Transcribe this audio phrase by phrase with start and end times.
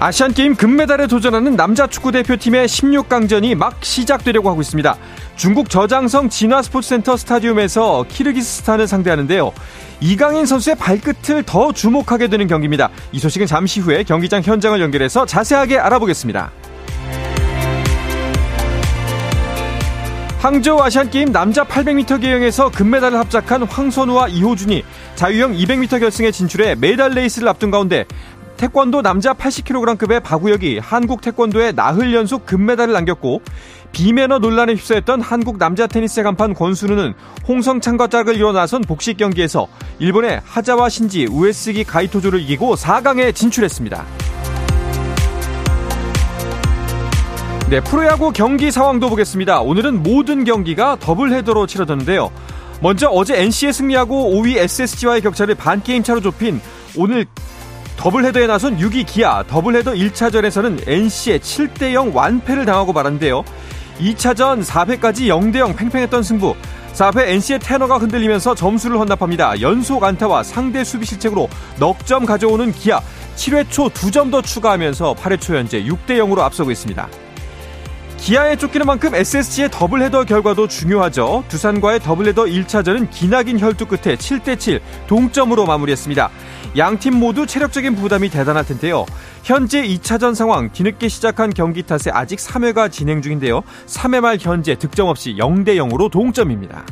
[0.00, 4.96] 아시안게임 금메달에 도전하는 남자 축구대표팀의 16강전이 막 시작되려고 하고 있습니다.
[5.36, 9.52] 중국 저장성 진화스포츠센터 스타디움에서 키르기스스탄을 상대하는데요.
[10.00, 12.88] 이강인 선수의 발끝을 더 주목하게 되는 경기입니다.
[13.12, 16.50] 이 소식은 잠시 후에 경기장 현장을 연결해서 자세하게 알아보겠습니다.
[20.40, 24.82] 항저우 아시안게임 남자 800m 계영에서 금메달을 합작한 황선우와 이호준이
[25.14, 28.06] 자유형 200m 결승에 진출해 메달 레이스를 앞둔 가운데
[28.60, 33.40] 태권도 남자 80kg급의 박우혁이 한국 태권도에 나흘 연속 금메달을 남겼고
[33.92, 37.14] 비매너 논란에 휩싸였던 한국 남자 테니스의 간판 권순우는
[37.48, 39.66] 홍성창과 짝을 이뤄 나선 복식 경기에서
[39.98, 44.04] 일본의 하자와 신지 우에스기 가이토조를 이기고 4강에 진출했습니다.
[47.70, 49.62] 네, 프로야구 경기 상황도 보겠습니다.
[49.62, 52.30] 오늘은 모든 경기가 더블 헤더로 치러졌는데요.
[52.82, 56.60] 먼저 어제 NC에 승리하고 5위 SSG와의 격차를 반 게임 차로 좁힌
[56.96, 57.24] 오늘
[58.00, 63.44] 더블헤더에 나선 6위 기아 더블헤더 1차전에서는 NC에 7대0 완패를 당하고 말았는데요.
[63.98, 66.56] 2차전 4회까지 0대0 팽팽했던 승부.
[66.94, 69.60] 4회 NC의 태너가 흔들리면서 점수를 헌납합니다.
[69.60, 73.02] 연속 안타와 상대 수비 실책으로 넉 점 가져오는 기아
[73.36, 77.06] 7회 초 2점 더 추가하면서 8회 초 현재 6대0으로 앞서고 있습니다.
[78.20, 81.42] 기아에 쫓기는 만큼 SSG의 더블헤더 결과도 중요하죠.
[81.48, 86.30] 두산과의 더블헤더 1차전은 기나긴 혈투 끝에 7대7 동점으로 마무리했습니다.
[86.76, 89.06] 양팀 모두 체력적인 부담이 대단할 텐데요.
[89.42, 93.62] 현재 2차전 상황 뒤늦게 시작한 경기 탓에 아직 3회가 진행 중인데요.
[93.86, 96.84] 3회 말 현재 득점 없이 0대 0으로 동점입니다.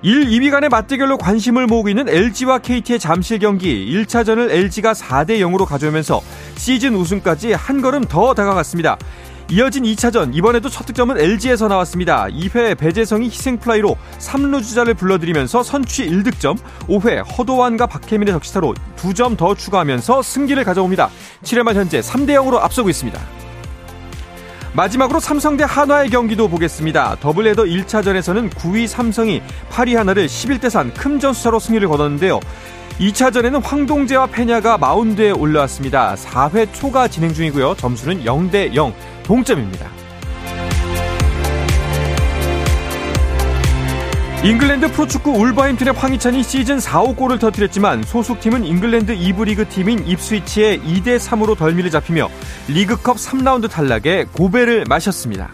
[0.00, 5.66] 1, 2위 간의 맞대결로 관심을 모으고 있는 LG와 KT의 잠실 경기 1차전을 LG가 4대 0으로
[5.66, 6.22] 가져오면서
[6.56, 8.96] 시즌 우승까지 한 걸음 더 다가갔습니다.
[9.50, 12.26] 이어진 2차전 이번에도 첫 득점은 LG에서 나왔습니다.
[12.26, 20.20] 2회 배재성이 희생플라이로 3루 주자를 불러들이면서 선취 1득점 5회 허도환과 박혜민의 적시타로 2점 더 추가하면서
[20.20, 21.08] 승기를 가져옵니다.
[21.44, 23.18] 7회 말 현재 3대0으로 앞서고 있습니다.
[24.74, 27.16] 마지막으로 삼성 대 한화의 경기도 보겠습니다.
[27.20, 32.40] 더블헤더 1차전에서는 9위 삼성이 8위 하나를 11대 3 큰 점수차로 승리를 거뒀는데요.
[32.98, 36.14] 2차전에는 황동재와 페냐가 마운드에 올라왔습니다.
[36.16, 37.76] 4회 초가 진행 중이고요.
[37.76, 38.92] 점수는 0대 0
[39.22, 39.88] 동점입니다.
[44.44, 51.18] 잉글랜드 프로축구 울버햄튼의 황희찬이 시즌 4호 골을 터뜨렸지만 소속팀은 잉글랜드 2부 리그 팀인 입스위치에 2대
[51.18, 52.30] 3으로 덜미를 잡히며
[52.68, 55.50] 리그컵 3라운드 탈락에 고배를 마셨습니다.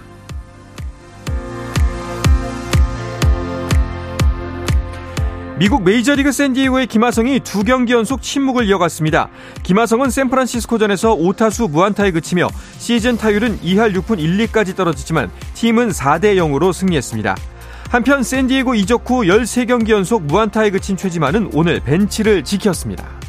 [5.57, 9.31] 미국 메이저리그 샌디에고의 김하성이 두 경기 연속 침묵을 이어갔습니다.
[9.63, 17.35] 김하성은 샌프란시스코전에서 5타수 무안타에 그치며 시즌 타율은 2할 6푼 1리까지 떨어졌지만 팀은 4대 0으로 승리했습니다.
[17.95, 23.24] 한편 샌디에고 이적 후 13경기 연속 무안타에 그친 최지만은 오늘 벤치를 지켰습니다.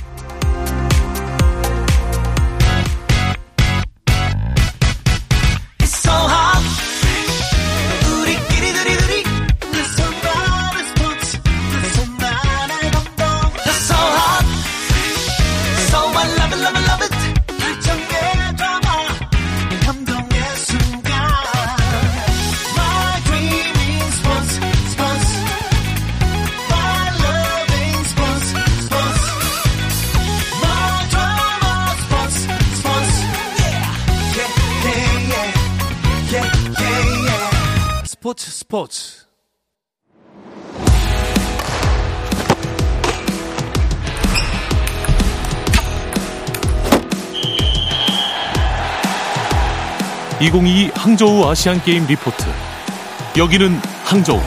[50.40, 52.44] (2022) 항저우 아시안 게임 리포트
[53.38, 53.70] 여기는
[54.04, 54.40] 항저우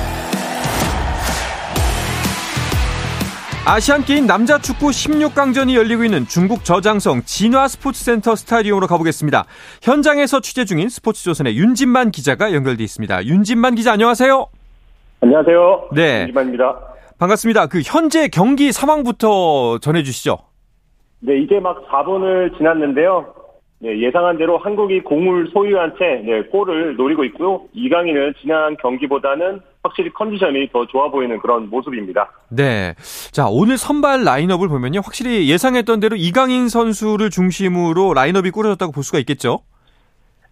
[3.66, 9.44] 아시안 게임 남자 축구 16강전이 열리고 있는 중국 저장성 진화 스포츠센터 스타디움으로 가보겠습니다.
[9.82, 13.26] 현장에서 취재 중인 스포츠조선의 윤진만 기자가 연결돼 있습니다.
[13.26, 14.46] 윤진만 기자 안녕하세요.
[15.20, 15.88] 안녕하세요.
[15.92, 16.20] 네.
[16.20, 16.78] 윤진만입니다.
[17.18, 17.66] 반갑습니다.
[17.66, 20.38] 그 현재 경기 상황부터 전해주시죠.
[21.20, 23.34] 네, 이제 막 4분을 지났는데요.
[23.80, 27.62] 네, 예상한 대로 한국이 공을 소유한 채 네, 골을 노리고 있고요.
[27.72, 32.28] 이강인은 지난 경기보다는 확실히 컨디션이 더 좋아 보이는 그런 모습입니다.
[32.50, 32.94] 네.
[33.30, 35.00] 자, 오늘 선발 라인업을 보면요.
[35.04, 39.60] 확실히 예상했던 대로 이강인 선수를 중심으로 라인업이 꾸려졌다고 볼 수가 있겠죠?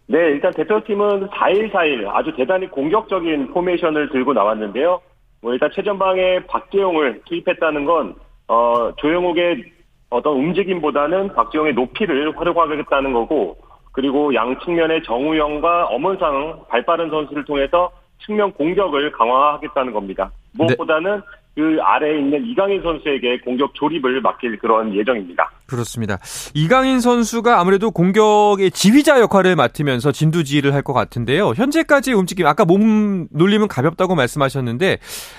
[0.06, 5.00] 네, 일단 대표팀은 4일4일 아주 대단히 공격적인 포메이션을 들고 나왔는데요.
[5.42, 8.14] 뭐 일단 최전방에 박재용을 투입했다는 건
[8.46, 9.64] 어, 조영욱의
[10.10, 13.56] 어떤 움직임보다는 박재용의 높이를 활용하겠다는 거고
[13.92, 17.90] 그리고 양 측면의 정우영과 엄원상 발빠른 선수를 통해서
[18.24, 20.30] 측면 공격을 강화하겠다는 겁니다.
[20.52, 21.20] 무엇보다는 네.
[21.54, 25.50] 그 아래에 있는 이강인 선수에게 공격 조립을 맡길 그런 예정입니다.
[25.66, 26.18] 그렇습니다.
[26.54, 31.54] 이강인 선수가 아무래도 공격의 지휘자 역할을 맡으면서 진두지휘를 할 것 같은데요.
[31.56, 34.98] 현재까지 움직임 아까 몸 놀림은 가볍다고 말씀하셨는데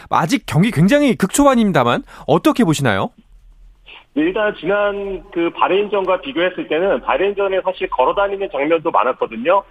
[0.09, 3.11] 아직 경기 굉장히 극초반입니다만 어떻게 보시나요?
[4.17, 9.61] 네, 일단 지난 그 바레인전과 비교했을 때는 바레인전에 사실 걸어다니는 장면도 많았거든요.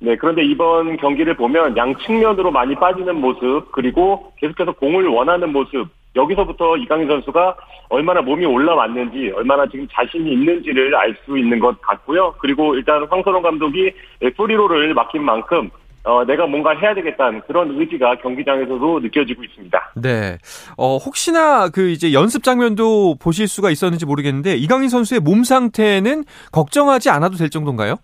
[0.00, 5.86] 네, 그런데 이번 경기를 보면 양 측면으로 많이 빠지는 모습, 그리고 계속해서 공을 원하는 모습,
[6.16, 7.56] 여기서부터 이강인 선수가
[7.90, 12.36] 얼마나 몸이 올라왔는지, 얼마나 지금 자신이 있는지를 알 수 있는 것 같고요.
[12.38, 13.92] 그리고 일단 황선홍 감독이
[14.34, 15.68] 프리로를 맡긴 만큼
[16.04, 19.92] 어, 내가 뭔가 해야 되겠다는 그런 의지가 경기장에서도 느껴지고 있습니다.
[19.96, 20.36] 네.
[20.76, 27.08] 어, 혹시나 그 이제 연습 장면도 보실 수가 있었는지 모르겠는데 이강인 선수의 몸 상태는 걱정하지
[27.10, 27.96] 않아도 될 정도인가요?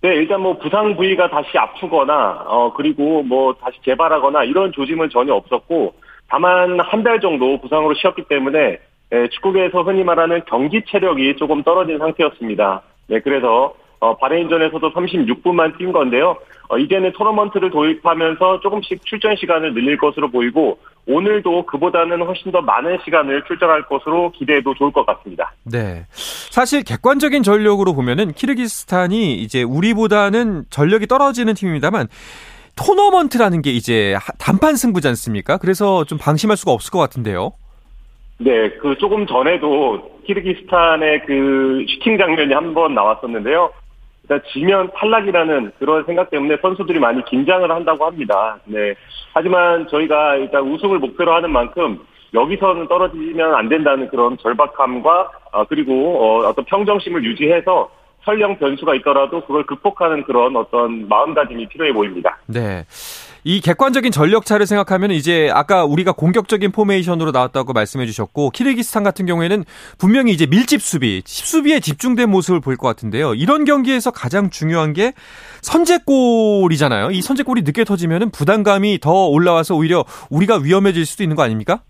[0.00, 5.32] 네, 일단 뭐 부상 부위가 다시 아프거나 어 그리고 뭐 다시 재발하거나 이런 조짐은 전혀
[5.34, 5.94] 없었고
[6.28, 8.78] 다만 한 달 정도 부상으로 쉬었기 때문에
[9.12, 12.82] 예, 축구계에서 흔히 말하는 경기 체력이 조금 떨어진 상태였습니다.
[13.08, 13.74] 네, 그래서
[14.04, 16.36] 어, 바레인전에서도 36분만 뛴 건데요.
[16.68, 22.98] 어, 이제는 토너먼트를 도입하면서 조금씩 출전 시간을 늘릴 것으로 보이고 오늘도 그보다는 훨씬 더 많은
[23.04, 25.52] 시간을 출전할 것으로 기대해도 좋을 것 같습니다.
[25.64, 26.04] 네.
[26.10, 32.08] 사실 객관적인 전력으로 보면은 키르기스탄이 이제 우리보다는 전력이 떨어지는 팀입니다만
[32.76, 35.56] 토너먼트라는 게 이제 단판 승부지 않습니까?
[35.58, 37.52] 그래서 좀 방심할 수가 없을 것 같은데요.
[38.38, 43.70] 네, 그 조금 전에도 키르기스탄의 그 슈팅 장면이 한 번 나왔었는데요.
[44.24, 48.58] 일단 지면 탈락이라는 그런 생각 때문에 선수들이 많이 긴장을 한다고 합니다.
[48.64, 48.94] 네.
[49.34, 52.00] 하지만 저희가 일단 우승을 목표로 하는 만큼
[52.32, 57.90] 여기서는 떨어지면 안 된다는 그런 절박함과 어, 그리고 어, 어떤 평정심을 유지해서
[58.24, 62.38] 설령 변수가 있더라도 그걸 극복하는 그런 어떤 마음가짐이 필요해 보입니다.
[62.46, 62.84] 네.
[63.46, 69.64] 이 객관적인 전력차를 생각하면 이제 아까 우리가 공격적인 포메이션으로 나왔다고 말씀해 주셨고 키르기스탄 같은 경우에는
[69.98, 73.34] 분명히 이제 밀집 수비, 수비에 집중된 모습을 보일 것 같은데요.
[73.34, 75.12] 이런 경기에서 가장 중요한 게
[75.60, 77.10] 선제골이잖아요.
[77.10, 81.80] 이 선제골이 늦게 터지면 부담감이 더 올라와서 오히려 우리가 위험해질 수도 있는 거 아닙니까?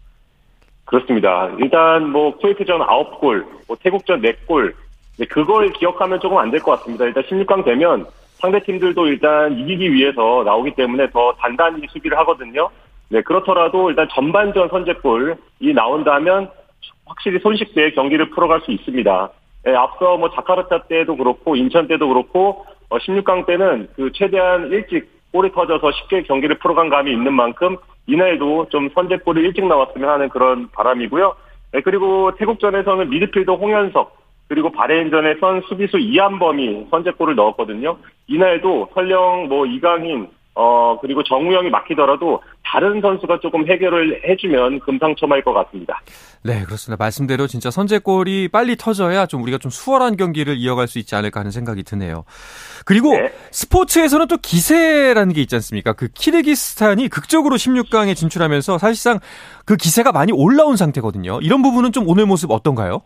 [0.87, 1.51] 그렇습니다.
[1.61, 4.75] 일단 뭐 쿠웨이트전 9골, 뭐 태국전 4골,
[5.31, 7.05] 그걸 기억하면 조금 안 될 것 같습니다.
[7.05, 12.69] 일단 16강 되면 상대 팀들도 일단 이기기 위해서 나오기 때문에 더 단단히 수비를 하거든요.
[13.09, 16.51] 네, 그렇더라도 일단 전반전 선제골이 나온다면
[17.07, 19.31] 확실히 손쉽게 경기를 풀어갈 수 있습니다.
[19.65, 25.09] 네, 앞서 뭐 자카르타 때도 그렇고 인천 때도 그렇고 어, 16강 때는 그 최대한 일찍
[25.33, 27.77] 골이 터져서 쉽게 경기를 풀어간 감이 있는 만큼
[28.07, 31.35] 이날도 좀 선제골이 일찍 나왔으면 하는 그런 바람이고요.
[31.73, 37.97] 네, 그리고 태국전에서는 미드필더 홍현석 그리고 바레인전에선 수비수 이한범이 선제골을 넣었거든요.
[38.27, 45.53] 이날도 설령 뭐 이강인 어 그리고 정우영이 막히더라도 다른 선수가 조금 해결을 해주면 금상첨화일 것
[45.53, 46.01] 같습니다.
[46.45, 47.03] 네 그렇습니다.
[47.03, 51.51] 말씀대로 진짜 선제골이 빨리 터져야 좀 우리가 좀 수월한 경기를 이어갈 수 있지 않을까 하는
[51.51, 52.25] 생각이 드네요.
[52.85, 53.33] 그리고 네.
[53.51, 55.93] 스포츠에서는 또 기세라는 게 있지 않습니까?
[55.93, 59.19] 그 키르기스탄이 극적으로 16강에 진출하면서 사실상
[59.65, 61.41] 그 기세가 많이 올라온 상태거든요.
[61.43, 63.03] 이런 부분은 좀 오늘 모습 어떤가요?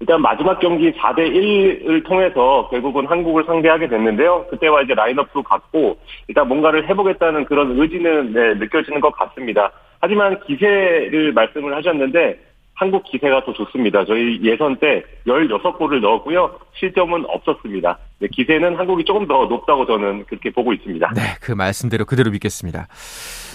[0.00, 4.46] 일단 마지막 경기 4대 1을 통해서 결국은 한국을 상대하게 됐는데요.
[4.48, 9.70] 그때와 이제 라인업도 같고 일단 뭔가를 해보겠다는 그런 의지는 네, 느껴지는 것 같습니다.
[10.00, 12.40] 하지만 기세를 말씀을 하셨는데
[12.80, 14.06] 한국 기세가 더 좋습니다.
[14.06, 16.58] 저희 예선 때 16골을 넣었고요.
[16.72, 17.98] 실점은 없었습니다.
[18.20, 21.12] 네, 기세는 한국이 조금 더 높다고 저는 그렇게 보고 있습니다.
[21.14, 22.86] 네, 그 말씀대로 그대로 믿겠습니다.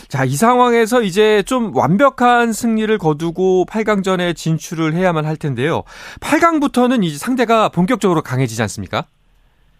[0.07, 5.83] 자, 이 상황에서 이제 좀 완벽한 승리를 거두고 8강전에 진출을 해야만 할 텐데요.
[6.21, 9.05] 8강부터는 이제 상대가 본격적으로 강해지지 않습니까?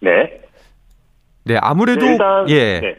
[0.00, 0.40] 네.
[1.44, 2.80] 네, 아무래도 네, 일단, 예.
[2.80, 2.96] 네.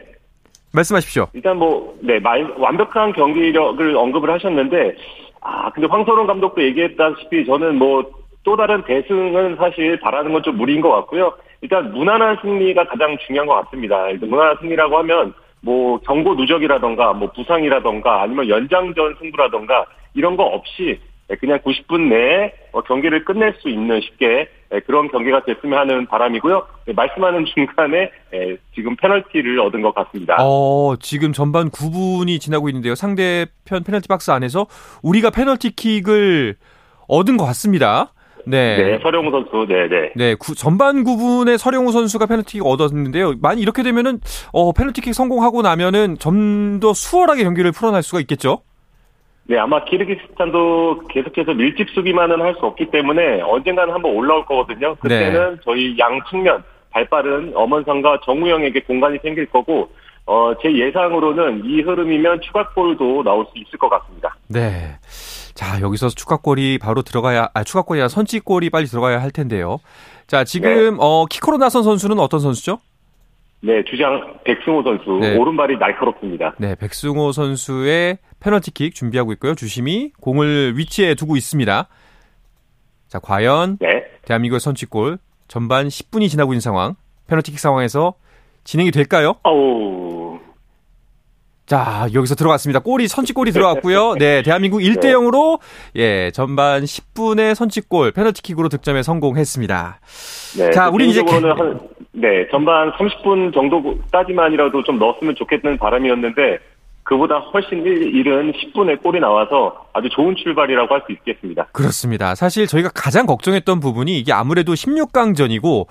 [0.72, 1.28] 말씀하십시오.
[1.32, 4.96] 일단 뭐, 네, 완벽한 경기력을 언급을 하셨는데,
[5.40, 8.10] 아, 근데 황선홍 감독도 얘기했다시피 저는 뭐,
[8.44, 11.32] 또 다른 대승은 사실 바라는 건 좀 무리인 것 같고요.
[11.60, 14.08] 일단 무난한 승리가 가장 중요한 것 같습니다.
[14.08, 21.00] 일단 무난한 승리라고 하면 뭐 경고 누적이라던가 뭐 부상이라던가 아니면 연장전 승부라던가 이런 거 없이
[21.40, 24.48] 그냥 90분 내에 뭐 경기를 끝낼 수 있는 쉽게
[24.86, 26.66] 그런 경기가 됐으면 하는 바람이고요.
[26.94, 28.10] 말씀하는 중간에
[28.74, 30.36] 지금 페널티를 얻은 것 같습니다.
[30.40, 32.94] 어, 지금 전반 9분이 지나고 있는데요.
[32.94, 34.66] 상대편 페널티 박스 안에서
[35.02, 36.56] 우리가 페널티킥을
[37.08, 38.12] 얻은 것 같습니다.
[38.48, 38.76] 네.
[38.76, 40.12] 네, 설영우 선수, 네, 네.
[40.16, 43.34] 네, 구, 전반 구 분에 설영우 선수가 페널티킥 얻었는데요.
[43.42, 44.20] 만약 이렇게 되면은
[44.52, 48.60] 어, 페널티킥 성공하고 나면은 좀 더 수월하게 경기를 풀어나갈 수가 있겠죠.
[49.44, 54.94] 네, 아마 키르기스탄도 계속해서 밀집 수비만은 할 수 없기 때문에 언젠가는 한번 올라올 거거든요.
[54.96, 55.60] 그때는 네.
[55.64, 59.88] 저희 양 측면 발빠른 엄원상과 정우영에게 공간이 생길 거고
[60.26, 64.36] 어, 제 예상으로는 이 흐름이면 추가골도 나올 수 있을 것 같습니다.
[64.48, 64.96] 네.
[65.58, 69.80] 자, 여기서 추가골이 바로 들어가야, 아, 추가골이 아니라 선취골이 빨리 들어가야 할 텐데요.
[70.28, 70.96] 자, 지금, 네.
[71.00, 72.78] 어, 키코로 나선 선수는 어떤 선수죠?
[73.60, 75.36] 네, 주장 백승호 선수 네.
[75.36, 76.54] 오른발이 날카롭습니다.
[76.58, 79.56] 네, 백승호 선수의 페널티킥 준비하고 있고요.
[79.56, 81.88] 주심이 공을 위치에 두고 있습니다.
[83.08, 86.94] 자, 과연 네, 대한민국의 선취골 전반 10분이 지나고 있는 상황,
[87.26, 88.14] 페널티킥 상황에서
[88.62, 89.34] 진행이 될까요?
[89.42, 90.27] 어우,
[91.68, 92.80] 자, 여기서 들어갔습니다.
[92.80, 94.14] 골이 선취골이 들어갔고요.
[94.18, 95.58] 네, 대한민국 1대 0으로
[95.96, 100.00] 예, 전반 10분의 선취골 페널티킥으로 득점에 성공했습니다.
[100.58, 101.78] 네, 자, 우리 이제 한,
[102.12, 106.58] 네, 전반 30분 정도까지만이라도 좀 넣었으면 좋겠는 바람이었는데
[107.02, 111.66] 그보다 훨씬 일- 이른 10분에 골이 나와서 아주 좋은 출발이라고 할 수 있겠습니다.
[111.72, 112.34] 그렇습니다.
[112.34, 115.86] 사실 저희가 가장 걱정했던 부분이 이게 아무래도 16강전이고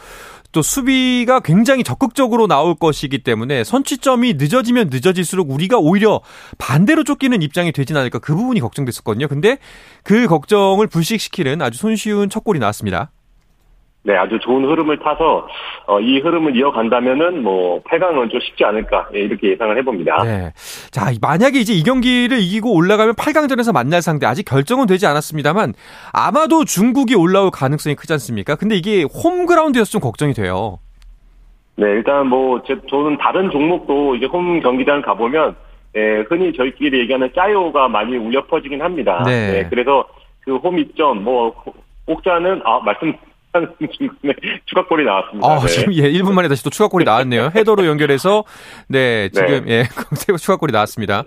[0.57, 6.21] 또 수비가 굉장히 적극적으로 나올 것이기 때문에 선취점이 늦어지면 늦어질수록 우리가 오히려
[6.57, 9.27] 반대로 쫓기는 입장이 되진 않을까 그 부분이 걱정됐었거든요.
[9.27, 9.59] 근데
[10.01, 13.11] 그 걱정을 불식시키는 아주 손쉬운 첫 골이 나왔습니다.
[14.07, 15.49] 네, 아주 좋은 흐름을 타서
[15.85, 20.23] 어, 이 흐름을 이어간다면은 뭐 8강은 좀 쉽지 않을까 예, 이렇게 예상을 해봅니다.
[20.23, 20.53] 네.
[20.91, 25.73] 자, 만약에 이제 이 경기를 이기고 올라가면 8강전에서 만날 상대 아직 결정은 되지 않았습니다만
[26.13, 28.55] 아마도 중국이 올라올 가능성이 크지 않습니까?
[28.55, 30.79] 근데 이게 홈그라운드여서 좀 걱정이 돼요.
[31.75, 35.57] 네, 일단 뭐 제, 저는 다른 종목도 이제 홈 경기장 가보면
[35.97, 39.21] 예, 흔히 저희끼리 얘기하는 짜요가 많이 울려 퍼지긴 합니다.
[39.25, 39.67] 네.
[39.69, 40.05] 그래서
[40.45, 41.53] 그 홈 입점 뭐
[42.05, 43.13] 꼭자는 아 말씀
[43.91, 44.33] 중간에
[44.65, 45.47] 추가골이 나왔습니다.
[45.47, 45.67] 아, 네.
[45.67, 47.51] 지금 예, 1분 만에 다시 또 추가골이 나왔네요.
[47.55, 48.43] 헤더로 연결해서
[48.87, 51.23] 네, 지금 예, 강태호 추가골이 나왔습니다.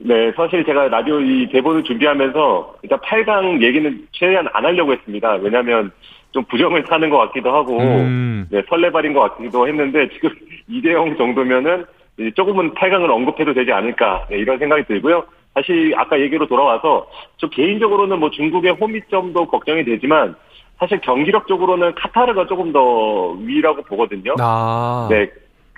[0.00, 5.34] 네, 사실 제가 라디오 이 대본을 준비하면서 일단 8강 얘기는 최대한 안 하려고 했습니다.
[5.34, 5.92] 왜냐하면
[6.32, 8.46] 좀 부정을 사는 것 같기도 하고, 음.
[8.50, 10.30] 네, 설레발인 것 같기도 했는데 지금
[10.68, 11.84] 2대0 정도면은
[12.34, 15.24] 조금은 8강을 언급해도 되지 않을까 네, 이런 생각이 들고요.
[15.54, 20.34] 다시 아까 얘기로 돌아와서 저 개인적으로는 뭐 중국의 홈이점도 걱정이 되지만
[20.82, 24.34] 사실 경기력적으로는 카타르가 조금 더 위라고 보거든요.
[24.40, 25.06] 아.
[25.08, 25.30] 네,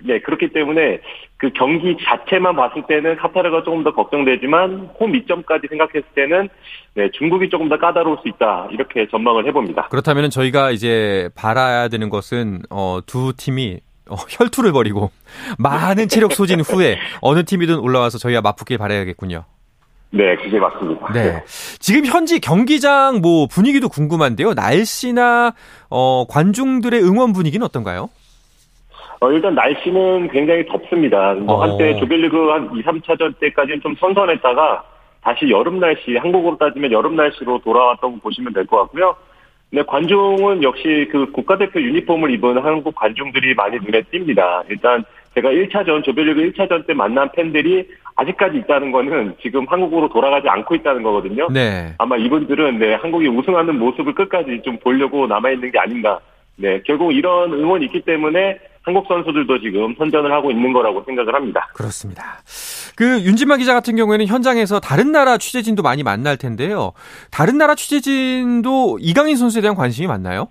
[0.02, 1.00] 네 그렇기 때문에
[1.36, 6.48] 그 경기 자체만 봤을 때는 카타르가 조금 더 걱정되지만 홈 이점까지 생각했을 때는
[6.94, 9.88] 네, 중국이 조금 더 까다로울 수 있다 이렇게 전망을 해봅니다.
[9.90, 15.10] 그렇다면 저희가 이제 바라야 되는 것은 어, 두 팀이 어, 혈투를 벌이고
[15.58, 19.44] 많은 체력 소진 후에 어느 팀이든 올라와서 저희가 맞붙길 바라야겠군요.
[20.16, 21.12] 네, 그게 맞습니다.
[21.12, 21.42] 네.
[21.80, 24.54] 지금 현지 경기장 뭐 분위기도 궁금한데요.
[24.54, 25.52] 날씨나
[25.90, 28.08] 어, 관중들의 응원 분위기는 어떤가요?
[29.20, 31.34] 어, 일단 날씨는 굉장히 덥습니다.
[31.34, 31.62] 뭐 어.
[31.62, 34.84] 한때 조별리그 한 2, 3차전 때까지는 좀 선선했다가
[35.22, 39.16] 다시 여름 날씨, 한국으로 따지면 여름 날씨로 돌아왔다고 보시면 될 것 같고요.
[39.70, 44.62] 네, 관중은 역시 그 국가대표 유니폼을 입은 한국 관중들이 많이 눈에 띕니다.
[44.68, 45.04] 일단
[45.34, 51.02] 제가 1차전, 조별리그 1차전 때 만난 팬들이 아직까지 있다는 거는 지금 한국으로 돌아가지 않고 있다는
[51.02, 51.48] 거거든요.
[51.50, 51.94] 네.
[51.98, 56.20] 아마 이분들은 네, 한국이 우승하는 모습을 끝까지 좀 보려고 남아 있는 게 아닌가.
[56.56, 61.68] 네, 결국 이런 응원이 있기 때문에 한국 선수들도 지금 선전을 하고 있는 거라고 생각을 합니다.
[61.74, 62.22] 그렇습니다.
[62.96, 66.92] 그 윤진만 기자 같은 경우에는 현장에서 다른 나라 취재진도 많이 만날 텐데요.
[67.32, 70.48] 다른 나라 취재진도 이강인 선수에 대한 관심이 많나요?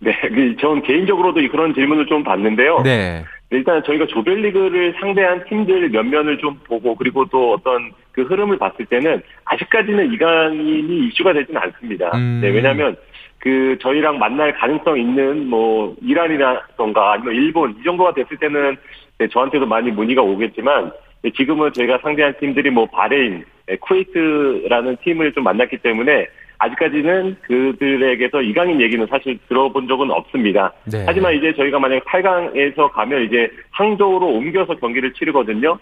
[0.00, 2.82] 네, 그, 전 개인적으로도 그런 질문을 좀 받는데요.
[2.82, 3.24] 네.
[3.50, 9.22] 일단 저희가 조별리그를 상대한 팀들 면면을 좀 보고 그리고 또 어떤 그 흐름을 봤을 때는
[9.44, 12.10] 아직까지는 이강인이 이슈가 되지는 않습니다.
[12.14, 12.40] 음.
[12.42, 12.96] 네, 왜냐하면
[13.38, 18.76] 그 저희랑 만날 가능성 있는 뭐 이란이라던가 아니면 일본 이 정도가 됐을 때는
[19.18, 25.32] 네, 저한테도 많이 문의가 오겠지만 네, 지금은 저희가 상대한 팀들이 뭐 바레인, 네, 쿠웨이트라는 팀을
[25.32, 26.26] 좀 만났기 때문에
[26.58, 30.72] 아직까지는 그들에게서 이강인 얘기는 사실 들어본 적은 없습니다.
[30.84, 31.04] 네.
[31.06, 35.78] 하지만 이제 저희가 만약 8강에서 가면 이제 항저우로 옮겨서 경기를 치르거든요.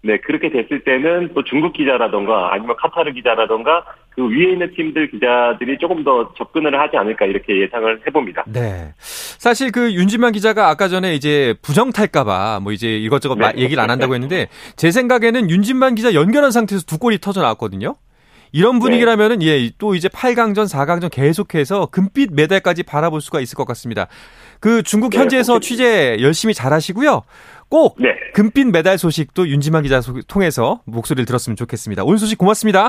[0.00, 5.76] 네, 그렇게 됐을 때는 또 중국 기자라던가 아니면 카타르 기자라던가 그 위에 있는 팀들 기자들이
[5.78, 8.44] 조금 더 접근을 하지 않을까 이렇게 예상을 해봅니다.
[8.46, 8.92] 네.
[8.98, 13.40] 사실 그 윤진만 기자가 아까 전에 이제 부정 탈까봐 뭐 이제 이것저것 네.
[13.40, 14.46] 마- 얘기를 안 한다고 했는데
[14.76, 17.94] 제 생각에는 윤진만 기자 연결한 상태에서 두 골이 터져 나왔거든요.
[18.52, 24.06] 이런 분위기라면은 예, 또 이제 8강전, 4강전 계속해서 금빛 메달까지 바라볼 수가 있을 것 같습니다.
[24.60, 27.22] 그 중국 네, 현지에서 취재 열심히 잘 하시고요.
[27.68, 28.08] 꼭 네.
[28.34, 32.02] 금빛 메달 소식도 윤지만 기자 소- 통해서 목소리를 들었으면 좋겠습니다.
[32.04, 32.88] 오늘 소식 고맙습니다.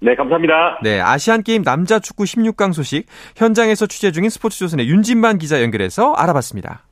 [0.00, 0.80] 네, 감사합니다.
[0.82, 6.82] 네, 아시안 게임 남자 축구 16강 소식 현장에서 취재 중인 스포츠조선의 윤진만 기자 연결해서 알아봤습니다.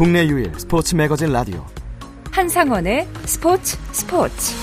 [0.00, 1.62] 국내 유일 스포츠 매거진 라디오
[2.32, 4.54] 한상원의 스포츠 스포츠.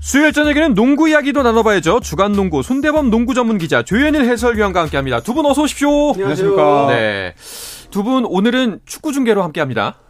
[0.00, 2.00] 수요일 저녁에는 농구 이야기도 나눠봐야죠.
[2.00, 5.20] 주간 농구 손대범 농구 전문 기자 조현일 해설위원과 함께합니다.
[5.20, 6.10] 두 분 어서 오십시오.
[6.12, 6.88] 안녕하십니까.
[6.90, 7.34] 네,
[7.90, 10.00] 두 분 오늘은 축구 중계로 함께합니다.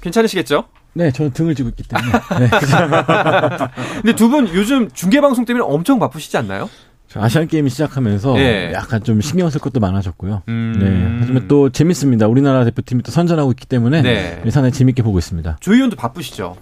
[0.00, 0.64] 괜찮으시겠죠?
[0.92, 2.12] 네, 저는 등을 쥐고 있기 때문에.
[2.40, 2.50] 네.
[4.02, 6.68] 근데 두 분 요즘 중계 방송 때문에 엄청 바쁘시지 않나요?
[7.08, 8.70] 저 아시안 게임이 시작하면서 예.
[8.72, 10.42] 약간 좀 신경 쓸 것도 많아졌고요.
[10.48, 10.76] 음.
[10.78, 11.16] 네.
[11.20, 12.28] 하지만 또 재밌습니다.
[12.28, 14.40] 우리나라 대표팀이 또 선전하고 있기 때문에 네.
[14.50, 15.56] 상당히 재밌게 보고 있습니다.
[15.60, 16.56] 조희원도 바쁘시죠?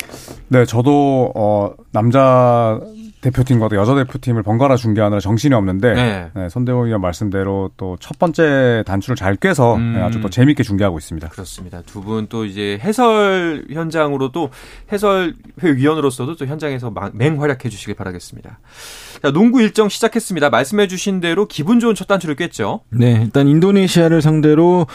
[0.49, 2.81] 네, 저도 어 남자
[3.21, 6.31] 대표팀과 또 여자 대표팀을 번갈아 중계하느라 정신이 없는데 네.
[6.35, 9.95] 네, 손대범 위원 말씀대로 또 첫 번째 단추를 잘 꿰서 음.
[9.95, 11.29] 네, 아주 또 재밌게 중계하고 있습니다.
[11.29, 11.83] 그렇습니다.
[11.83, 14.51] 두 분 또 이제 해설 현장으로도
[14.93, 15.33] 해설회
[15.63, 18.59] 위원으로서도 또 현장에서 막- 맹활약해 주시길 바라겠습니다.
[19.23, 20.51] 자, 농구 일정 시작했습니다.
[20.51, 22.81] 말씀해 주신 대로 기분 좋은 첫 단추를 꿰죠.
[22.91, 24.87] 네, 일단 인도네시아를 상대로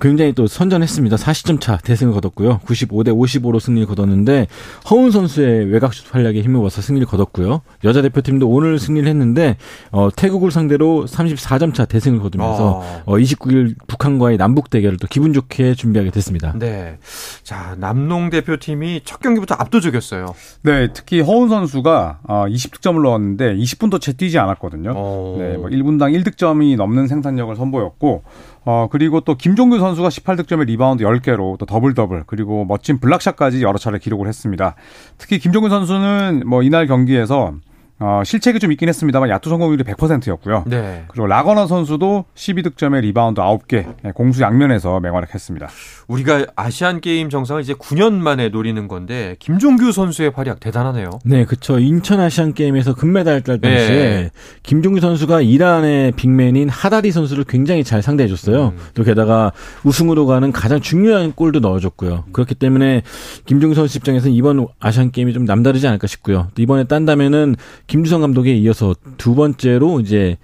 [0.00, 1.16] 굉장히 또 선전했습니다.
[1.16, 2.60] 40점 차 대승을 거뒀고요.
[2.64, 4.46] 95대 55로 승리를 거뒀는데
[4.90, 7.62] 허운 선수의 외곽슛 활약에 힘입어서 승리를 거뒀고요.
[7.84, 9.56] 여자 대표팀도 오늘 승리를 했는데
[9.90, 13.02] 어, 태국을 상대로 34점 차 대승을 거두면서 아.
[13.04, 16.54] 어, 29일 북한과의 남북 대결을 또 기분 좋게 준비하게 됐습니다.
[16.58, 16.98] 네.
[17.42, 20.26] 자, 남농 대표팀이 첫 경기부터 압도적이었어요.
[20.62, 24.92] 네, 특히 허웅 선수가 어, 20득점을 넣었는데 20분도 채 뛰지 않았거든요.
[24.96, 25.36] 어.
[25.38, 28.22] 네, 뭐 1분당 1득점이 넘는 생산력을 선보였고
[28.64, 33.78] 어, 그리고 또 김종규 선수가 18득점에 리바운드 10개로 또 더블 더블 그리고 멋진 블락샷까지 여러
[33.78, 34.74] 차례 기록을 했습니다.
[35.18, 37.54] 특히 김종규 선수는 뭐 이날 경기에서
[38.02, 40.64] 어, 실책이 좀 있긴 했습니다만 야투 성공률이 100%였고요.
[40.66, 41.04] 네.
[41.08, 45.68] 그리고 라건아 선수도 12득점에 리바운드 9개, 예, 공수 양면에서 맹활약했습니다.
[46.08, 51.10] 우리가 아시안 게임 정상을 이제 9년 만에 노리는 건데 김종규 선수의 활약 대단하네요.
[51.24, 51.78] 네, 그쵸.
[51.78, 54.30] 인천 아시안 게임에서 금메달 딸 당시에 네.
[54.62, 58.68] 김종규 선수가 이란의 빅맨인 하다리 선수를 굉장히 잘 상대해 줬어요.
[58.68, 58.78] 음.
[58.94, 59.52] 또 게다가
[59.84, 62.24] 우승으로 가는 가장 중요한 골도 넣어줬고요.
[62.32, 63.02] 그렇기 때문에
[63.44, 66.48] 김종규 선수 입장에서는 이번 아시안 게임이 좀 남다르지 않을까 싶고요.
[66.54, 67.56] 또 이번에 딴다면은
[67.90, 70.38] 김주성 감독에 이어서 두 번째로 이제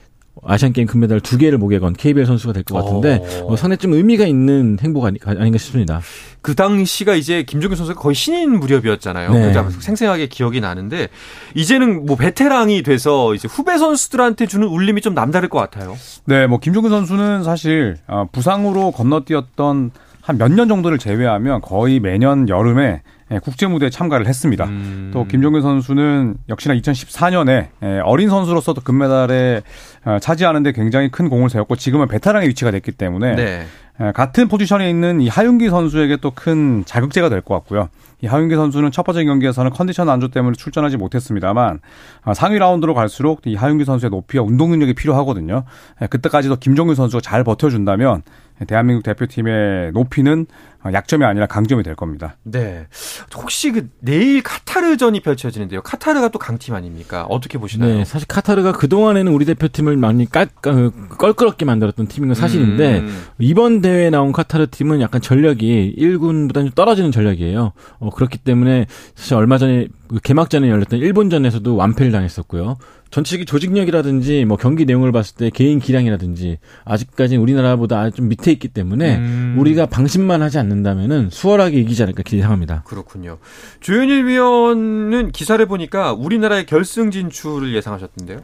[0.45, 3.53] 아시안 게임 금메달 두 개를 목에 건 KBL 선수가 될 것 같은데 어.
[3.53, 6.01] 어, 상당히 좀 의미가 있는 행복 아니, 아닌가 싶습니다.
[6.43, 9.33] 그 당시가 이제 김종규 선수가 거의 신인 무렵이었잖아요.
[9.33, 9.41] 네.
[9.53, 11.09] 그래서 생생하게 기억이 나는데
[11.55, 15.97] 이제는 뭐 베테랑이 돼서 이제 후배 선수들한테 주는 울림이 좀 남다를 것 같아요.
[16.25, 19.93] 네, 뭐 김종규 선수는 사실 어, 부상으로 건너뛰었던
[20.27, 24.65] 한 몇 년 정도를 제외하면 거의 매년 여름에 예, 국제 무대에 참가를 했습니다.
[24.67, 25.11] 음.
[25.12, 29.62] 또 김종규 선수는 역시나 2014년에 예, 어린 선수로서도 금메달에
[30.05, 33.67] 어, 차지하는데 굉장히 큰 공을 세웠고 지금은 베테랑의 위치가 됐기 때문에 네.
[34.01, 37.89] 예, 같은 포지션에 있는 이 하윤기 선수에게 또 큰 자극제가 될 것 같고요.
[38.23, 41.81] 이 하윤기 선수는 첫 번째 경기에서는 컨디션 안조 때문에 출전하지 못했습니다만
[42.23, 45.65] 아, 상위 라운드로 갈수록 이 하윤기 선수의 높이와 운동 능력이 필요하거든요.
[46.03, 48.23] 예, 그때까지도 김종규 선수가 잘 버텨준다면
[48.66, 52.37] 대한민국 대표팀의 높이는 어, 약점이 아니라 강점이 될 겁니다.
[52.42, 52.87] 네.
[53.35, 55.83] 혹시 그 내일 카타르전이 펼쳐지는데요.
[55.83, 57.27] 카타르가 또 강팀 아닙니까?
[57.29, 57.94] 어떻게 보시나요?
[57.94, 63.22] 네, 사실 카타르가 그동안에는 우리 대표팀을 많이 깔, 깔, 껄끄럽게 만들었던 팀인 건 사실인데, 음.
[63.38, 67.72] 이번 대회에 나온 카타르 팀은 약간 전력이 1군보다는 좀 떨어지는 전력이에요.
[67.99, 72.77] 어, 그렇기 때문에 사실 얼마 전에 그 개막전에 열렸던 일본전에서도 완패를 당했었고요.
[73.11, 79.16] 전체적인 조직력이라든지 뭐 경기 내용을 봤을 때 개인 기량이라든지 아직까지는 우리나라보다 좀 밑에 있기 때문에
[79.16, 79.57] 음.
[79.59, 82.83] 우리가 방심만 하지 않는 다면은 수월하게 이기지 않을까 기대합니다.
[82.85, 83.39] 그렇군요.
[83.81, 88.39] 조현일 위원은 기사를 보니까 우리나라의 결승 진출을 예상하셨던데요.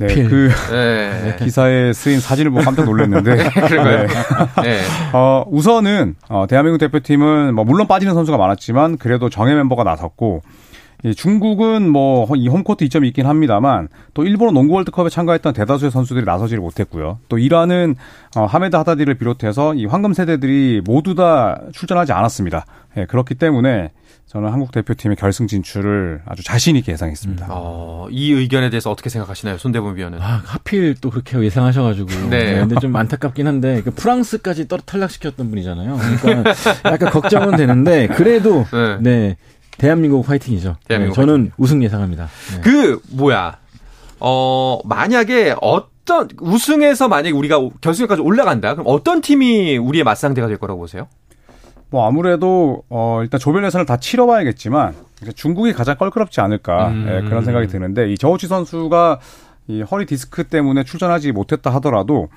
[0.00, 0.28] 네, 하필.
[0.28, 1.36] 그 네.
[1.38, 3.36] 기사에 쓰인 사진을 보고 깜짝 놀랐는데
[3.68, 4.06] 그런가요?
[4.06, 4.62] 네.
[4.62, 4.80] 네.
[5.12, 10.67] 어, 우선은 어, 대한민국 대표팀은 뭐 물론 빠지는 선수가 많았지만 그래도 정예 멤버가 나섰고 이
[11.14, 16.60] 중국은 뭐 이 홈코트 이점이 있긴 합니다만 또 일본 농구 월드컵에 참가했던 대다수의 선수들이 나서지를
[16.60, 17.18] 못했고요.
[17.28, 17.94] 또 이란은
[18.36, 22.66] 어, 하메드 하다디를 비롯해서 이 황금 세대들이 모두 다 출전하지 않았습니다.
[22.96, 23.90] 예, 그렇기 때문에
[24.26, 27.46] 저는 한국 대표팀의 결승 진출을 아주 자신 있게 예상했습니다.
[27.48, 29.56] 어, 이 의견에 대해서 어떻게 생각하시나요?
[29.56, 30.20] 손대범 위원은.
[30.20, 32.08] 아, 하필 또 그렇게 예상하셔가지고.
[32.28, 32.52] 네.
[32.54, 32.60] 네.
[32.60, 35.96] 근데 좀 안타깝긴 한데, 그 프랑스까지 떨 탈락시켰던 분이잖아요.
[36.20, 36.52] 그러니까
[36.84, 38.98] 약간 걱정은 되는데, 그래도, 네.
[39.00, 39.36] 네.
[39.78, 40.76] 대한민국 화이팅이죠.
[40.86, 42.28] 대한민국 네, 저는 우승 예상합니다.
[42.54, 42.60] 네.
[42.60, 43.58] 그 뭐야?
[44.20, 48.74] 어 만약에 어떤 우승해서 만약에 우리가 결승까지 올라간다.
[48.74, 51.08] 그럼 어떤 팀이 우리의 맞상대가 될 거라고 보세요?
[51.90, 57.06] 뭐 아무래도 어 일단 조별 예선을 다 치러봐야겠지만 이제 중국이 가장 껄끄럽지 않을까 음.
[57.08, 59.20] 예, 그런 생각이 드는데 이 저우치 선수가
[59.68, 62.28] 이 허리 디스크 때문에 출전하지 못했다 하더라도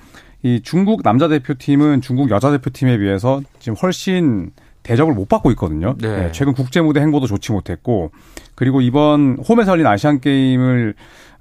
[0.42, 4.50] 이 중국 남자 대표팀은 중국 여자 대표팀에 비해서 지금 훨씬
[4.82, 5.94] 대접을 못 받고 있거든요.
[5.98, 6.26] 네.
[6.26, 8.10] 예, 최근 국제 무대 행보도 좋지 못했고
[8.54, 10.94] 그리고 이번 홈에서 열린 아시안 게임을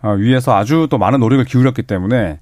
[0.04, 2.39] 어, 위해서 아주 또 많은 노력을 기울였기 때문에 예,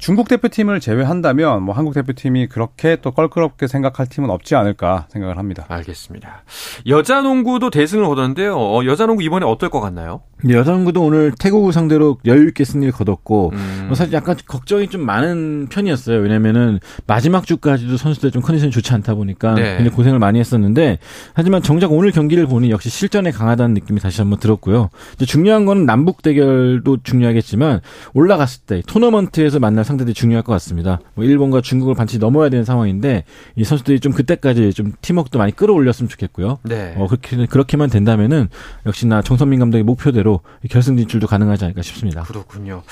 [0.00, 5.64] 중국 대표팀을 제외한다면 뭐 한국 대표팀이 그렇게 또 껄끄럽게 생각할 팀은 없지 않을까 생각을 합니다.
[5.68, 6.42] 알겠습니다.
[6.88, 8.56] 여자 농구도 대승을 거뒀는데요.
[8.56, 10.22] 어, 여자 농구 이번에 어떨 것 같나요?
[10.50, 13.84] 여자 농구도 오늘 태국을 상대로 여유 있게 승리를 거뒀고 음.
[13.86, 16.18] 뭐 사실 약간 걱정이 좀 많은 편이었어요.
[16.18, 19.62] 왜냐면은 마지막 주까지도 선수들 좀 컨디션이 좋지 않다 보니까 네.
[19.76, 20.98] 굉장히 고생을 많이 했었는데
[21.32, 24.90] 하지만 정작 오늘 경기를 보니 역시 실전에 강하다는 느낌이 다시 한번 들었고요.
[25.14, 27.80] 이제 중요한 거는 남북 대결도 중요하겠지만
[28.12, 30.98] 올라갔을 때 토너먼트에서 만날 상대들이 중요할 것 같습니다.
[31.14, 36.08] 뭐 일본과 중국을 반드시 넘어야 되는 상황인데 이 선수들이 좀 그때까지 좀 팀워크도 많이 끌어올렸으면
[36.08, 36.58] 좋겠고요.
[36.64, 36.94] 네.
[36.96, 38.48] 어, 그렇게, 그렇게만 된다면은
[38.86, 42.22] 역시나 정선민 감독의 목표대로 결승 진출도 가능하지 않을까 싶습니다.
[42.22, 42.82] 그렇군요.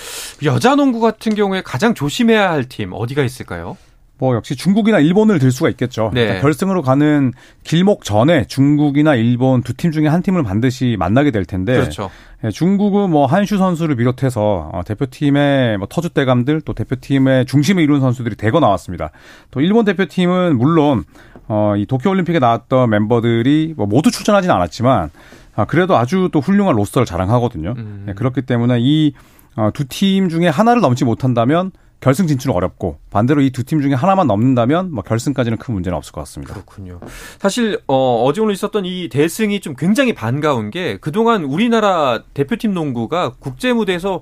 [0.44, 3.76] 여자 농구 같은 경우에 가장 조심해야 할 팀 어디가 있을까요?
[4.16, 6.10] 뭐 역시 중국이나 일본을 들 수가 있겠죠.
[6.14, 6.22] 네.
[6.22, 7.32] 일단 결승으로 가는
[7.64, 12.10] 길목 전에 중국이나 일본 두 팀 중에 한 팀을 반드시 만나게 될 텐데 그렇죠.
[12.44, 18.36] 예, 중국은 뭐 한슈 선수를 비롯해서 어, 대표팀의 뭐 터줏대감들 또 대표팀의 중심을 이룬 선수들이
[18.36, 19.10] 대거 나왔습니다.
[19.50, 21.04] 또 일본 대표팀은 물론
[21.48, 25.10] 어, 이 도쿄올림픽에 나왔던 멤버들이 뭐 모두 출전하지는 않았지만
[25.56, 27.74] 아, 그래도 아주 또 훌륭한 로스터를 자랑하거든요.
[27.76, 28.06] 음.
[28.08, 29.12] 예, 그렇기 때문에 이
[29.56, 31.70] 어, 두 팀 중에 하나를 넘지 못한다면
[32.04, 36.12] 결승 진출은 어렵고 반대로 이 두 팀 중에 하나만 넘는다면 뭐 결승까지는 큰 문제는 없을
[36.12, 36.52] 것 같습니다.
[36.52, 37.00] 그렇군요.
[37.38, 43.32] 사실 어, 어제 오늘 있었던 이 대승이 좀 굉장히 반가운 게 그동안 우리나라 대표팀 농구가
[43.38, 44.20] 국제 무대에서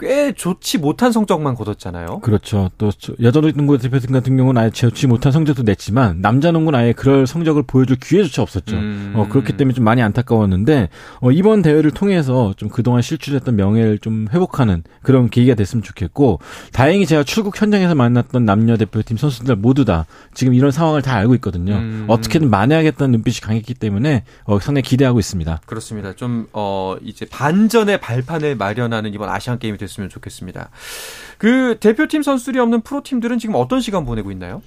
[0.00, 2.20] 꽤 좋지 못한 성적만 거뒀잖아요.
[2.20, 2.70] 그렇죠.
[2.78, 6.92] 또 저- 여자 농구 대표팀 같은 경우는 아예 좋지 못한 성적도 냈지만 남자 농구는 아예
[6.92, 8.76] 그럴 성적을 보여줄 기회조차 없었죠.
[8.76, 9.12] 음.
[9.14, 10.88] 어, 그렇기 때문에 좀 많이 안타까웠는데
[11.20, 16.40] 어, 이번 대회를 통해서 좀 그동안 실추했던 명예를 좀 회복하는 그런 계기가 됐으면 좋겠고
[16.72, 21.34] 다행히 제가 출국 현장에서 만났던 남녀 대표팀 선수들 모두 다 지금 이런 상황을 다 알고
[21.36, 21.74] 있거든요.
[21.74, 22.06] 음.
[22.08, 25.60] 어떻게든 만회하겠다는 눈빛이 강했기 때문에 어, 상당히 기대하고 있습니다.
[25.66, 26.14] 그렇습니다.
[26.14, 30.70] 좀, 어, 이제 반전의 발판을 마련하는 이번 아시안 게임이 됐 으면 좋겠습니다.
[31.38, 34.62] 그 대표팀 선수들이 없는 프로팀들은 지금 어떤 시간 보내고 있나요?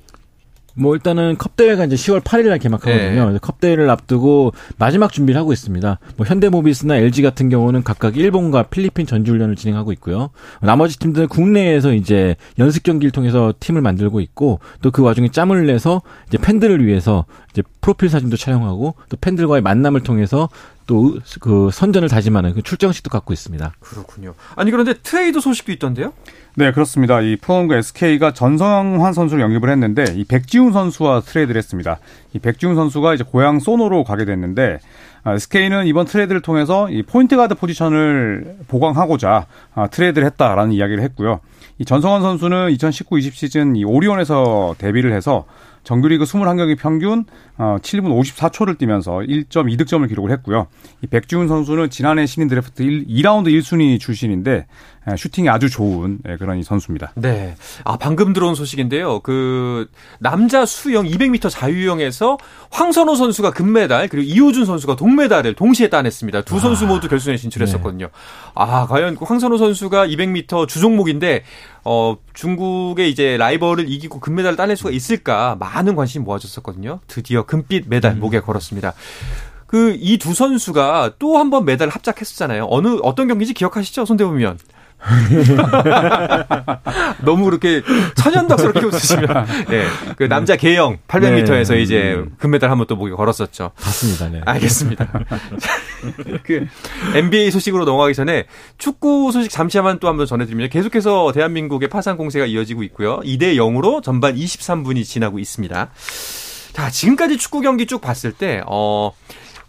[0.76, 3.30] 뭐 일단은 컵 대회가 이제 10월 8일 날 개막하거든요.
[3.30, 3.38] 네.
[3.40, 6.00] 컵 대회를 앞두고 마지막 준비를 하고 있습니다.
[6.18, 10.32] 뭐 현대모비스나 LG 같은 경우는 각각 일본과 필리핀 전지훈련을 진행하고 있고요.
[10.62, 16.02] 나머지 팀들은 국내에서 이제 연습 경기를 통해서 팀을 만들고 있고 또 그 와중에 짬을 내서
[16.28, 20.50] 이제 팬들을 위해서 이제 프로필 사진도 촬영하고 또 팬들과의 만남을 통해서
[20.86, 23.74] 또 그 선전을 다짐하는 그 출정식도 갖고 있습니다.
[23.80, 24.34] 그렇군요.
[24.56, 26.13] 아니, 그런데 트레이드 소식도 있던데요?
[26.56, 27.22] 네, 그렇습니다.
[27.22, 32.00] 이 프로농구 SK가 전성환 선수를 영입을 했는데 이 백지훈 선수와 트레이드를 했습니다.
[32.34, 34.80] 이 백지훈 선수가 이제 고양 소노로 가게 됐는데
[35.24, 41.39] 아, SK는 이번 트레이드를 통해서 이 포인트 가드 포지션을 보강하고자 아, 트레이드를 했다라는 이야기를 했고요.
[41.80, 45.46] 이 전성환 선수는 2019-20 시즌 이 오리온에서 데뷔를 해서
[45.84, 47.26] 정규리그 21경기 평균
[47.58, 50.67] 어, 7분 54초를 뛰면서 1.2득점을 기록을 했고요.
[51.02, 54.65] 이 백지훈 선수는 지난해 신인 드래프트 1, 2라운드 1순위 출신인데 에,
[55.18, 57.12] 슈팅이 아주 좋은 예, 그런 이 선수입니다.
[57.16, 57.56] 네.
[57.84, 59.20] 아, 방금 들어온 소식인데요.
[59.20, 59.89] 그,
[60.20, 62.38] 남자 수영 200m 자유형에서
[62.72, 66.44] 황선호 선수가 금메달, 그리고 이호준 선수가 동메달을 동시에 따냈습니다.
[66.44, 68.10] 두 선수 모두 결승에 진출했었거든요.
[68.56, 71.44] 아, 과연 그 황선호 선수가 200m 주종목인데,
[71.84, 77.00] 어, 중국의 이제 라이벌을 이기고 금메달을 따낼 수가 있을까 많은 관심이 모아졌었거든요.
[77.08, 78.94] 드디어 금빛 메달 목에 걸었습니다.
[79.68, 82.68] 그, 이 두 선수가 또 한 번 메달을 합작했었잖아요.
[82.70, 84.06] 어느, 어떤 경기인지 기억하시죠?
[84.06, 84.60] 손대보면.
[87.26, 87.82] 너무 그렇게
[88.16, 89.28] 천연덕스럽게 웃으시면
[89.72, 89.86] 예,
[90.18, 91.82] 그 남자 개영 800m에서 네.
[91.82, 93.72] 이제 금메달 한 번 또 목에 걸었었죠.
[93.78, 94.30] 맞습니다.
[94.30, 94.42] 네.
[94.46, 95.08] 알겠습니다.
[96.44, 96.68] 그
[97.16, 98.46] NBA 소식으로 넘어가기 전에
[98.78, 103.22] 축구 소식 잠시만 또 한번 전해드리면 계속해서 대한민국의 파상 공세가 이어지고 있고요.
[103.22, 105.89] 2대 0으로 전반 23분이 지나고 있습니다.
[106.74, 109.12] 자, 지금까지 축구 경기 쭉 봤을 때, 어,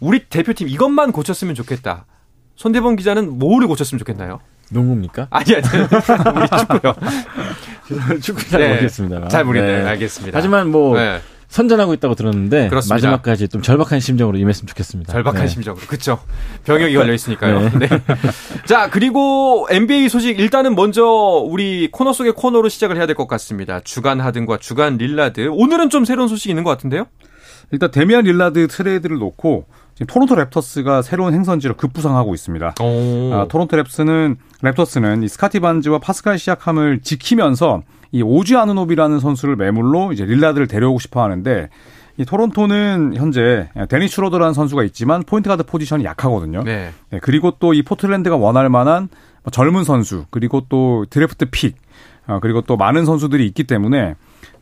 [0.01, 2.05] 우리 대표팀 이것만 고쳤으면 좋겠다.
[2.57, 4.39] 손대범 기자는 뭐를 고쳤으면 좋겠나요?
[4.71, 5.27] 농구입니까?
[5.29, 6.95] 아니, 아니, 우리 축구요.
[8.21, 8.69] 축구 잘 네.
[8.69, 9.27] 모르겠습니다.
[9.27, 9.83] 잘 모르겠네요.
[9.83, 9.89] 네.
[9.91, 10.37] 알겠습니다.
[10.37, 12.95] 하지만 뭐 네, 선전하고 있다고 들었는데 그렇습니다.
[12.95, 15.13] 마지막까지 좀 절박한 심정으로 임했으면 좋겠습니다.
[15.13, 15.47] 절박한 네.
[15.47, 15.85] 심정으로.
[15.87, 16.19] 그쵸.
[16.65, 17.69] 병역이 걸려 있으니까요.
[17.77, 17.87] 네.
[17.87, 18.01] 네.
[18.65, 23.79] 자, 그리고 NBA 소식 일단은 먼저 우리 코너 속의 코너로 시작을 해야 될 것 같습니다.
[23.81, 25.47] 주간 하든과 주간 릴라드.
[25.51, 27.05] 오늘은 좀 새로운 소식이 있는 것 같은데요?
[27.71, 32.75] 일단 데미안 릴라드 트레이드를 놓고 지금 토론토 랩터스가 새로운 행선지로 급부상하고 있습니다.
[32.81, 33.33] 오.
[33.33, 37.81] 아, 토론토 랩스는 랩터스는 이 스카티 반즈와 파스칼 시아캄을 지키면서
[38.11, 41.69] 이 오지 아누노비라는 선수를 매물로 이제 릴라드를 데려오고 싶어 하는데
[42.17, 46.63] 이 토론토는 현재 데니스 슈로더라는 선수가 있지만 포인트 가드 포지션이 약하거든요.
[46.63, 46.91] 네.
[47.09, 49.09] 네, 그리고 또 이 포틀랜드가 원할 만한
[49.43, 51.75] 뭐 젊은 선수 그리고 또 드래프트 픽
[52.27, 54.15] 어, 그리고 또 많은 선수들이 있기 때문에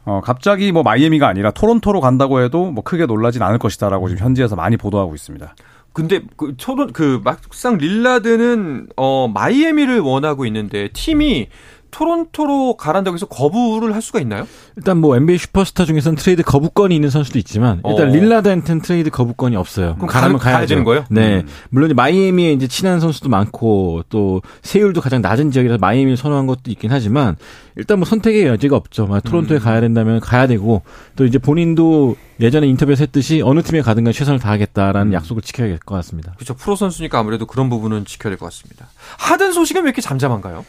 [0.06, 4.56] 어, 갑자기 뭐 마이애미가 아니라 토론토로 간다고 해도 뭐 크게 놀라진 않을 것이다라고 지금 현지에서
[4.56, 5.56] 많이 보도하고 있습니다.
[5.94, 11.50] 근데 그 초론 그 막상 릴라드는 어 마이애미를 원하고 있는데 팀이
[11.94, 14.48] 토론토로 가란다고 해서 거부를 할 수가 있나요?
[14.76, 18.12] 일단 뭐 NBA 슈퍼스타 중에서는 트레이드 거부권이 있는 선수도 있지만 일단 어.
[18.12, 19.96] 릴라드한테는 트레이드 거부권이 없어요.
[19.96, 20.70] 그럼 가면 가- 가야 가야죠.
[20.70, 21.06] 되는 거예요?
[21.10, 21.38] 네.
[21.42, 21.48] 음.
[21.70, 26.72] 물론 이제 마이애미에 이제 친한 선수도 많고 또 세율도 가장 낮은 지역이라서 마이애미를 선호한 것도
[26.72, 27.36] 있긴 하지만
[27.76, 29.06] 일단 뭐 선택의 여지가 없죠.
[29.08, 29.62] 막 토론토에 음.
[29.62, 30.82] 가야 된다면 가야 되고
[31.16, 35.14] 또 이제 본인도 예전에 인터뷰에서 했듯이 어느 팀에 가든 간 최선을 다하겠다라는 음.
[35.14, 36.34] 약속을 지켜야 될 것 같습니다.
[36.36, 36.56] 그렇죠.
[36.56, 38.88] 프로 선수니까 아무래도 그런 부분은 지켜야 될 것 같습니다.
[39.20, 40.66] 하든 소식은 왜 이렇게 잠잠한가요?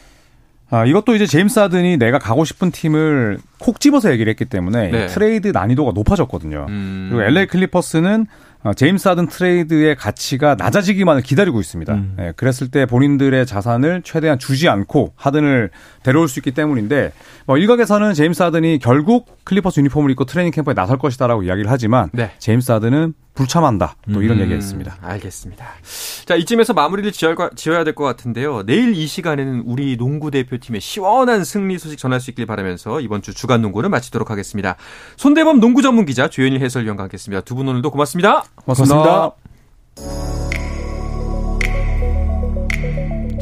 [0.69, 5.07] 아, 이것도 이제 제임스 하든이 내가 가고 싶은 팀을 콕 집어서 얘기를 했기 때문에 네.
[5.07, 6.65] 트레이드 난이도가 높아졌거든요.
[6.69, 7.07] 음.
[7.09, 8.25] 그리고 LA 클리퍼스는
[8.63, 11.93] 어, 제임스 하든 트레이드의 가치가 낮아지기만을 기다리고 있습니다.
[11.93, 12.17] 음.
[12.19, 15.69] 예, 그랬을 때 본인들의 자산을 최대한 주지 않고 하든을
[16.01, 17.11] 데려올 수 있기 때문인데
[17.45, 22.31] 뭐 일각에서는 제임스 하든이 결국 클리퍼스 유니폼을 입고 트레이닝 캠프에 나설 것이다라고 이야기를 하지만 네.
[22.39, 23.97] 제임스 하든은 불참한다.
[24.13, 24.97] 또 이런 음, 얘기했습니다.
[25.01, 25.65] 알겠습니다.
[26.25, 28.63] 자, 이쯤에서 마무리를 지어야, 지어야 될 것 같은데요.
[28.65, 33.33] 내일 이 시간에는 우리 농구 대표팀의 시원한 승리 소식 전할 수 있길 바라면서 이번 주
[33.33, 34.75] 주간 농구를 마치도록 하겠습니다.
[35.17, 37.41] 손대범 농구 전문 기자 조현일 해설위원과 함께했습니다.
[37.41, 38.43] 두 분 오늘도 고맙습니다.
[38.55, 39.31] 고맙습니다.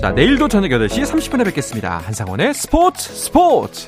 [0.01, 1.97] 자, 내일도 저녁 8시 30분에 뵙겠습니다.
[1.99, 3.87] 한상원의 스포츠 스포츠!